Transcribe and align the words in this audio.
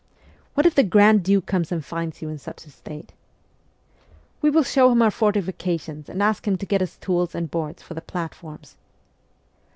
'What 0.55 0.65
if 0.65 0.73
the 0.73 0.81
Grand 0.81 1.21
Duke 1.23 1.45
comes 1.45 1.71
and 1.71 1.85
finds 1.85 2.23
you 2.23 2.29
in 2.29 2.39
such 2.39 2.65
a 2.65 2.71
state!'' 2.71 3.13
We 4.41 4.49
will 4.49 4.63
show 4.63 4.91
him 4.91 5.03
our 5.03 5.11
fortifications 5.11 6.09
and 6.09 6.23
ask 6.23 6.47
him 6.47 6.57
to 6.57 6.65
get 6.65 6.81
us 6.81 6.97
tools 6.97 7.35
and 7.35 7.51
boards 7.51 7.83
for 7.83 7.93
the 7.93 8.01
platforms.' 8.01 8.77